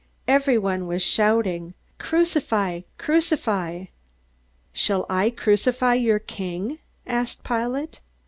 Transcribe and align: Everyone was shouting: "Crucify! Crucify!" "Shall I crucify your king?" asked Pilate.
Everyone 0.27 0.87
was 0.87 1.03
shouting: 1.03 1.75
"Crucify! 1.99 2.81
Crucify!" 2.97 3.85
"Shall 4.73 5.05
I 5.07 5.29
crucify 5.29 5.93
your 5.93 6.17
king?" 6.17 6.79
asked 7.05 7.43
Pilate. 7.43 7.99